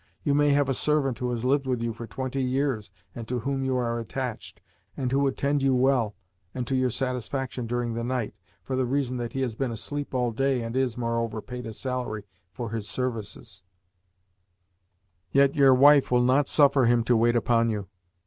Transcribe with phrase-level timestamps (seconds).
[0.23, 3.41] You may have a servant who has lived with you for twenty years, and to
[3.41, 4.59] whom you are attached,
[4.97, 6.15] and who would tend you well
[6.55, 8.33] and to your satisfaction during the night,
[8.63, 11.71] for the reason that he has been asleep all day and is, moreover, paid a
[11.73, 13.61] salary for his services;
[15.33, 17.87] yet your wife will not suffer him to wait upon you.